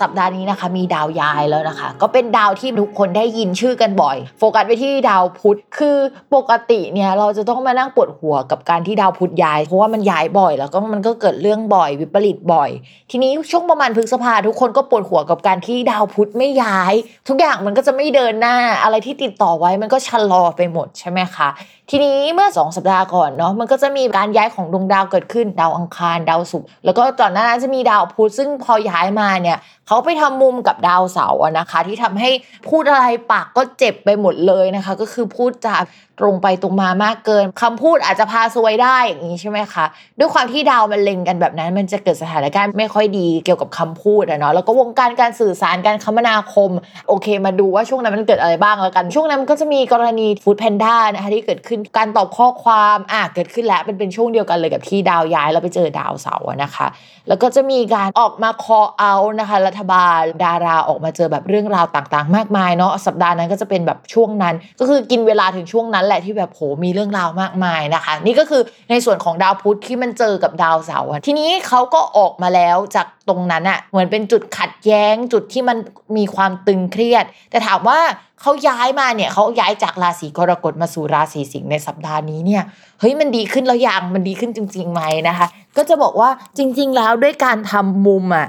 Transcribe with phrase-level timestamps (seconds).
[0.00, 5.96] สัปดาห์นี้นะคะ มีดาวย้ายแล้วนะคะ ก็เป็นดาวที่ทุกคนได้ยินชื่อกันบ่อย โฟกัสไปที่ดาวพุธคือ
[6.34, 12.70] ปกติเนี่ยเราจะต้องมานั่งปวดหัวกับการที่ดาวพุธย้าย เพราะว่ามันย้ายบ่อย แล้วก็มันก็เกิดเรื่องบ่อย วิปริตบ่อย
[13.10, 16.92] ทีนี้ช่วงประมาณพฤษภาทุกคนก็ปวดหัวกับการที่ดาวพุธไม่ย้าย
[17.28, 21.50] ทุกอย่างมันก็จะไม่เดินหน้าอะไรที่ติดต่อไว้มันก็ชะลอไปหมดใช่ไหมคะ
[21.90, 32.30] ทีนี้เมื่อ 2 สัปดาห์ก่อนเนาะมันก็จะมีการย้ายของดวงดาวเกิดขึ้นดาวอังคารดาวศุกร์แล้วก็ตอนนั้นจะมีดาวพุธซึ่งพอย้ายมาเนี่ยเขาไปทำมุมกับดาวเสาร์นะคะ ที่ทำให้
[32.68, 35.76] พูดอะไรปากก็เจ็บไปหมดเลยนะคะ ก็คือพูดจา
[36.20, 39.84] ตรงไปตรงมามากเกินคำพูดอาจจะพาซวยได้อย่างนี้ใช่ไหมคะ
[40.18, 46.70] ด้วยความที่ดาวมันเล็งกันแบบนั้น มันจะเกิดสถานการณ์ไม่ค่อยดีเกี่ยวกับคำพูดอะเนาะแล้วก็วงการการสื่อสารการคมนาคม
[47.08, 56.86] โอเค มาดูว่าช่วงนั้นมันเกิดอะไรบ้างแล้วกัน ช่วงนั้นมันก็จะมีกรณีฟู้ดแพนด้านะคะที่เกิดขึ้นการตอบข้อความอะเกิดขึ้นแล้วเป็นเป็นช่วงเดียวกันเลยกับที่ดาวย้ายแล้วไปเจอดาวเสาร์นะคะ
[57.28, 75.76] แล้วก็จะมีการออกมาคอเอานะคะ รัฐบาลดาราออกมาเจอแบบเรื่องราวต่างๆ มากมายเนาะสัปดาห์นั้นก็จะเป็นแบบช่วงนั้น ก็คือกินเวลาถึงช่วงนั้นแหละที่แบบโหมีเรื่องราวมากมายนะคะ นี่ก็คือในส่วนของดาวพุธที่มันเจอกับดาวเสาร์ทีนี้เขาก็ออกมาแล้วจากตรงนั้นอะเหมือนเป็นจุดขัดแย้งจุดที่มัน
[76.16, 77.98] มีความตึงเครียด แต่ถามว่า
[78.40, 82.62] เขาย้ายมาเนี่ยเขาย้ายจากราศีกรกฎมาสู่ราศีสิงห์ในสัปดาห์นี้เนี่ย
[83.00, 85.46] เฮ้ยมันดีขึ้นแล้วยังมันดีขึ้นจริงๆไหมนะคะ
[85.76, 88.48] ก็จะบอกว่าจริง ๆ แล้วด้วยการทำมุมอะ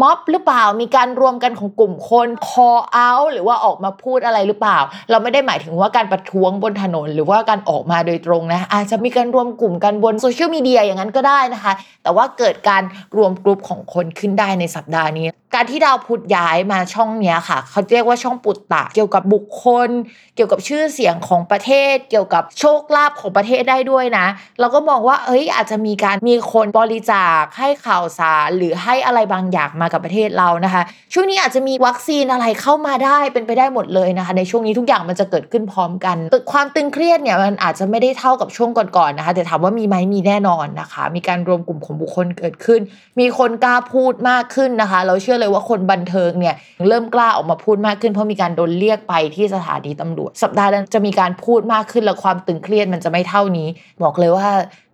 [0.00, 4.78] ม็อบหรือเปล่ามีการรวมกันของกลุ่มคน call out หรือว่าออกมาพูดอะไรหรือเปล่า
[5.10, 11.72] เราไม่ได้หมายถึงว่าการประท้วงบนถนน หรือว่าการออกมาโดยตรงนะ อาจจะมีการรวมกลุ่มกันบนโซเชียลมีเดียอย่างนั้นก็ได้นะคะ
[12.02, 12.82] แต่ว่าเกิดการ
[13.16, 19.88] รวมกลุ่มของคนขึ้นได้ในสัปดาห์นี้การที่ดาวพุธย้ายมาช่องเนี้ยค่ะ เขาเรียกว่าช่องปุตตะ เกี่ยวกับบุคคล
[20.36, 24.26] เกี่ยวกับชื่อเสียงของประเทศ เกี่ยวกับโชคลาภของประเทศได้ด้วยนะ
[24.60, 30.82] เราก็มองว่าเอ้ยอาจจะมีการมีคนบริจาคให้ข่าวสารหรือให้อะไรบางอย่างมากับประเทศเรานะคะ
[31.12, 36.16] ช่วงนี้อาจจะมีวัคซีนอะไรเข้ามาได้เป็นไปได้หมดเลยนะคะ ในช่วงนี้ทุกอย่างมันจะเกิดขึ้นพร้อมกัน
[36.52, 42.80] ความตึงเครียดเนี่ยมันอาจจะไม่ได้เท่ากับช่วงก่อนๆนะคะ แต่ถามว่ามีไหมมีแน่นอนนะคะ มีการรวมกลุ่มของบุคคลเกิดขึ้น
[43.20, 46.54] มีคนกล้าพูดมากขึ้นนะคะ เราเชื่อเลยว่าคนบันเทิงเนี่ย
[46.88, 53.68] เริ่มกล้าออกมาพูดมากขึ้น เพราะมีการโดนเรียกไปที่สถานีตำรวจ สัปดาห์นั้นจะมีการพูดมากขึ้นและความตึงเครียดมันจะไม่เท่านี้
[54.02, 54.48] บอกเลยว่า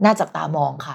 [0.05, 0.95] น่าจับตามองค่ะ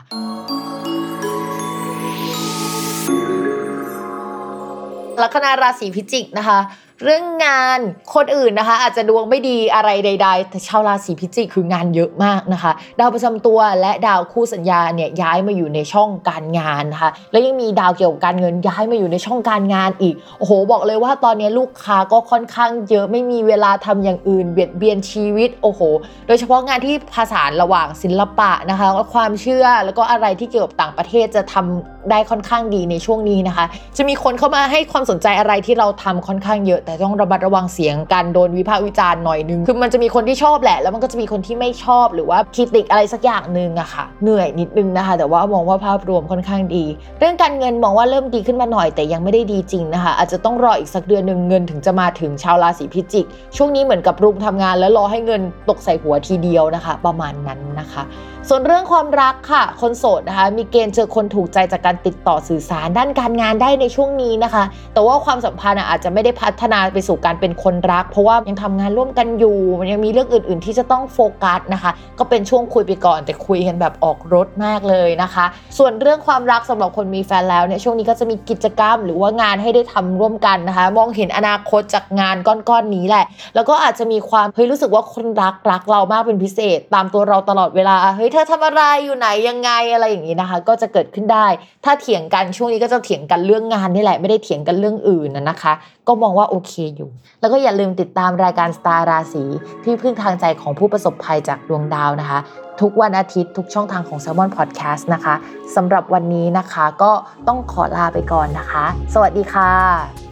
[5.24, 6.60] ลัคนาราศีพิจิกนะคะ
[7.04, 7.80] เรื่องงาน
[8.16, 25.82] คนอื่นนะคะ อาจจะดวงไม่ดีอะไรใด ๆ แต่ชาวราศีพิจิกคืองานเยอะมากนะคะ ดาวประจำตัวและดาวคู่สัญญาเนี่ยย้ายมาอยู่ในช่องการงานนะคะ แล้วยังมีดาวเกี่ยวกับการเงินย้ายมาอยู่ในช่องการงานอีกโอ้โหบอกเลยว่าตอนนี้ลูกค้าก็ค่อนข้างเยอะไม่มีเวลาทำอย่างอื่น เบียดเบียนชีวิตโอ้โห
[26.28, 33.66] โดยเฉพาะงานที่ผสานระหว่างศิลปะนะคะและความเชื่อแล้วก็อะไรที่เกี่ยวกับต่างประเทศจะทำได้ค่อนข้างดีในช่วงนี้นะคะ
[33.98, 46.86] จะมีคนเข้ามาให้ความสนใจอะไรที่เราทำค่อนข้างเยอะแต่ต้องระมัดระวังเสียงการโดนวิพากษ์วิจารณ์หน่อยนึง คือมันจะมีคนที่ชอบแหละ แล้วมันก็จะมีคนที่ไม่ชอบหรือว่าคิดติกอะไรสักอย่างหนึ่งอะค่ะ เหนื่อยนิดนึงนะคะ แต่ว่ามองว่าภาพรวมค่อนข้างดี
[47.20, 53.26] เรื่องการเงินมองว่าเริ่มดีขึ้นมาหน่อยแต่ยังไม่ได้ดีจริงนะคะ อาจจะต้องรออีกสักเดือนหนึ่งเงินถึงจะมาถึงชาวราศีพิจิก
[53.58, 58.06] ช่วงนี้เหมือนกับรุมทำงาน แล้วรอให้เงินตกใส่หัวทีเดียวนะคะ ประมาณนั้นนะคะ
[58.50, 64.64] ส่วนเรื่องความรักค่ะ คนโสดนะคะ มีเกณฑ์เจอคนถูกใจจากการติดต่อสื่อสารด้านการงานได้ในช่วงนี้นะคะ
[64.94, 75.46] แต่ว่าความสัมพันธ์อาจจะไม่ได้พัฒนาไปสู่การเป็นคนรัก เพราะว่ายังทำงานร่วมกันอยู่มันยังมีเรื่องอื่น ๆ ที่จะต้องโฟกัสนะคะ ก็เป็นช่วงคุยไปก่อน แต่คุยกันแบบออกรถมากเลยนะคะ
[75.78, 91.48] ส่วนเรื่องความรักสำหรับคนมีแฟนแล้วเนี่ยช่วงนี้ก็จะมีกิจกรรม หรือว่างานให้ได้ทำร่วมกันนะคะ มองเห็นอนาคตจากงานก้อนๆนี้แหละ แล้วก็อาจจะมีความเฮ้ยรู้สึกว่าคนรักรักเรามากเป็นพิเศษ ตามตัวเราตลอดเวลาเฮ้ยเธอทำอะไรอยู่ไหนยังไงอะไรอย่างนี้นะคะ ก็จะเกิดขึ้นได้
[91.86, 95.74] ถ้าเถียงกันช่วงนี้ก็จะเถียงกันเรื่องงานนี่แหละไม่ได้เถียงกันเรื่องอื่นนะนะคะ
[96.08, 99.44] ก็มองว่าโอเคอยู่ แล้วก็อย่าลืมติดตามรายการสตาร์ราศี
[99.84, 102.40] ที่พึ่งทางใจของผู้ประสบภัยจากดวงดาวนะคะ
[102.82, 105.36] ทุกวันอาทิตย์ทุกช่องทางของ s ซ l m o n Podcast นะคะ
[105.76, 107.12] สำหรับวันนี้นะคะก็
[107.48, 110.29] ต้องขอลาไปก่อนนะคะ สวัสดีค่ะ